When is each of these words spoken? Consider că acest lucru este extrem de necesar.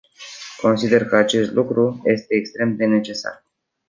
Consider 0.59 1.05
că 1.05 1.15
acest 1.15 1.51
lucru 1.51 2.01
este 2.05 2.35
extrem 2.35 2.75
de 2.75 2.85
necesar. 2.85 3.43